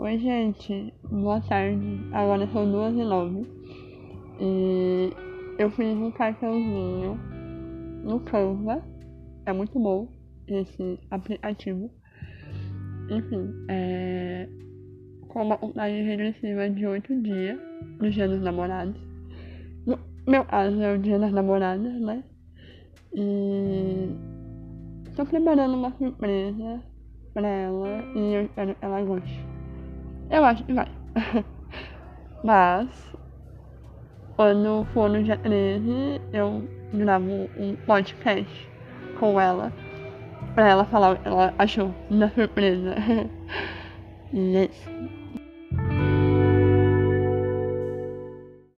[0.00, 0.94] Oi, gente.
[1.10, 1.98] Boa tarde.
[2.12, 3.44] Agora são duas e nove.
[4.40, 5.10] E
[5.58, 7.18] eu fiz um cartãozinho
[8.04, 8.80] no Canva.
[9.44, 10.06] É muito bom
[10.46, 11.90] esse aplicativo.
[13.10, 14.48] Enfim, é
[15.26, 17.58] com uma contagem regressiva de oito dias
[18.00, 18.94] no dia dos namorados.
[19.84, 22.22] No meu caso é o dia das namoradas, né?
[23.14, 24.10] E
[25.16, 26.84] tô preparando uma surpresa
[27.34, 29.57] pra ela e eu espero que ela goste.
[30.30, 30.88] Eu acho que vai.
[32.44, 32.88] Mas
[34.36, 38.70] quando for no dia 13 eu gravo um podcast
[39.18, 39.72] com ela
[40.54, 42.94] pra ela falar o que ela achou da surpresa.
[44.32, 45.17] isso.